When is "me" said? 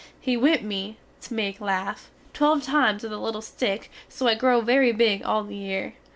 0.63-0.97